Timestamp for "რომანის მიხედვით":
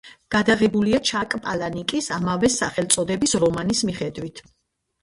3.47-4.49